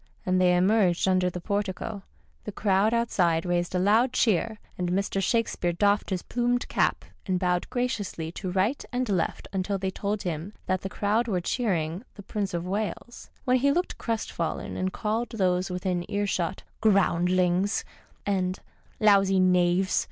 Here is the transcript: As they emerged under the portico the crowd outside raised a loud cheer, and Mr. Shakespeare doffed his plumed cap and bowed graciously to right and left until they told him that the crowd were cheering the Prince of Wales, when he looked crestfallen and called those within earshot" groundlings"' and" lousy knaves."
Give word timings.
As 0.25 0.35
they 0.39 0.57
emerged 0.57 1.07
under 1.07 1.29
the 1.29 1.39
portico 1.39 2.01
the 2.45 2.51
crowd 2.51 2.91
outside 2.91 3.45
raised 3.45 3.75
a 3.75 3.77
loud 3.77 4.13
cheer, 4.13 4.57
and 4.75 4.89
Mr. 4.91 5.21
Shakespeare 5.21 5.73
doffed 5.73 6.09
his 6.09 6.23
plumed 6.23 6.67
cap 6.67 7.05
and 7.27 7.37
bowed 7.37 7.69
graciously 7.69 8.31
to 8.31 8.49
right 8.51 8.83
and 8.91 9.07
left 9.07 9.47
until 9.53 9.77
they 9.77 9.91
told 9.91 10.23
him 10.23 10.53
that 10.65 10.81
the 10.81 10.89
crowd 10.89 11.27
were 11.27 11.39
cheering 11.39 12.03
the 12.15 12.23
Prince 12.23 12.55
of 12.55 12.65
Wales, 12.65 13.29
when 13.45 13.57
he 13.57 13.71
looked 13.71 13.99
crestfallen 13.99 14.75
and 14.75 14.91
called 14.91 15.29
those 15.33 15.69
within 15.69 16.09
earshot" 16.09 16.63
groundlings"' 16.81 17.85
and" 18.35 18.59
lousy 19.09 19.39
knaves." 19.39 19.99